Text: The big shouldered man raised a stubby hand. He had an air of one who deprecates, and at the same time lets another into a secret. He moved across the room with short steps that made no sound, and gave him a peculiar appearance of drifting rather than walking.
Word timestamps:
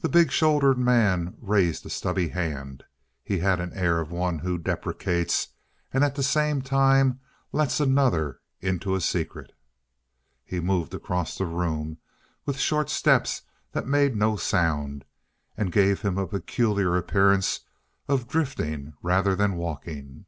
The 0.00 0.08
big 0.08 0.32
shouldered 0.32 0.76
man 0.76 1.36
raised 1.40 1.86
a 1.86 1.88
stubby 1.88 2.30
hand. 2.30 2.82
He 3.22 3.38
had 3.38 3.60
an 3.60 3.72
air 3.74 4.00
of 4.00 4.10
one 4.10 4.40
who 4.40 4.58
deprecates, 4.58 5.50
and 5.92 6.02
at 6.02 6.16
the 6.16 6.22
same 6.24 6.62
time 6.62 7.20
lets 7.52 7.78
another 7.78 8.40
into 8.60 8.96
a 8.96 9.00
secret. 9.00 9.52
He 10.44 10.58
moved 10.58 10.94
across 10.94 11.38
the 11.38 11.46
room 11.46 11.98
with 12.44 12.58
short 12.58 12.90
steps 12.90 13.42
that 13.70 13.86
made 13.86 14.16
no 14.16 14.34
sound, 14.34 15.04
and 15.56 15.70
gave 15.70 16.02
him 16.02 16.18
a 16.18 16.26
peculiar 16.26 16.96
appearance 16.96 17.60
of 18.08 18.26
drifting 18.26 18.94
rather 19.00 19.36
than 19.36 19.54
walking. 19.54 20.26